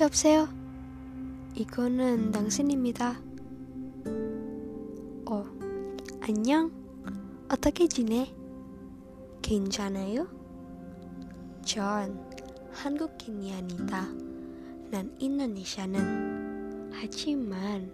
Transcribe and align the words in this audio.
여보세요? 0.00 0.48
이거는 1.54 2.32
당신입니다. 2.32 3.20
어, 5.26 5.44
안녕? 6.20 6.72
어떻게 7.48 7.86
지내? 7.86 8.34
괜찮아요? 9.42 10.26
전 11.64 12.18
한국인이 12.72 13.52
아니다. 13.54 14.08
난 14.90 15.14
인도네시아는 15.18 16.90
하지만 16.92 17.92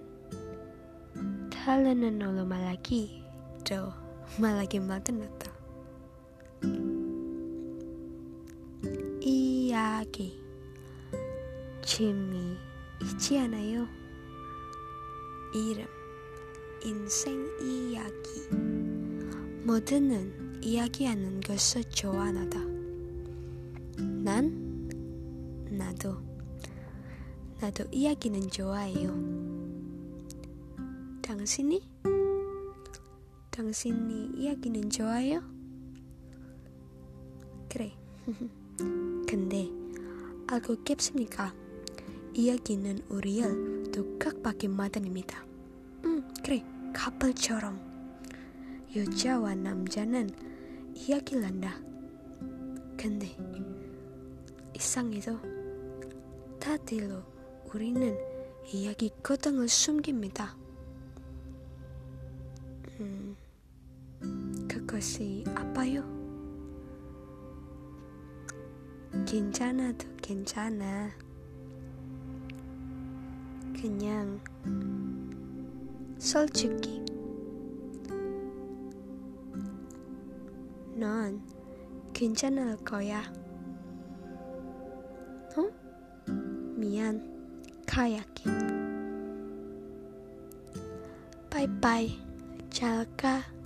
다른 1.51 2.05
언어로 2.05 2.47
말하기 2.47 3.23
더 3.65 3.93
말하기 4.41 4.81
만들었다. 4.81 5.53
이야기 9.21 10.48
재미 11.89 12.55
있지 13.01 13.39
않아요? 13.39 13.89
이름 15.55 15.87
인생 16.85 17.47
이야기 17.63 18.47
모두는 19.65 20.61
이야기하는 20.63 21.41
것을 21.41 21.83
좋아하다. 21.85 22.61
난 24.23 24.87
나도 25.71 26.19
나도 27.59 27.85
이야기는 27.91 28.51
좋아해요. 28.51 29.09
당신이 31.23 31.81
당신이 33.51 34.33
이야기는 34.37 34.91
좋아해요? 34.91 35.43
그래. 37.71 37.97
근데 39.27 39.71
알고 40.49 40.83
깼습니까? 40.85 41.55
이야기는 42.39 43.01
우리를 43.09 43.91
더 43.91 44.05
각박하게 44.17 44.69
만듭니다. 44.69 45.45
음, 46.05 46.33
그래. 46.45 46.65
카플처럼 46.95 47.77
여자와 48.95 49.57
남자는 49.57 50.31
이야기를 50.95 51.45
한다. 51.45 51.81
근데 52.97 53.37
이상해도 54.73 55.41
다들로 56.61 57.25
우리는 57.75 58.17
이야기 58.73 59.11
거등을 59.21 59.67
숨깁니다. 59.67 60.57
음, 63.01 63.37
그것이 64.69 65.43
아파요? 65.57 66.05
괜찮아도 69.27 70.07
괜찮아. 70.23 71.28
그냥 73.73 74.41
솔직히 76.19 77.05
넌 80.95 81.41
괜찮을 82.13 82.77
거야. 82.79 83.23
어? 85.57 85.71
미안, 86.77 87.23
가야게. 87.87 88.45
바이바이, 91.49 92.19
잘 92.71 93.07
가. 93.17 93.58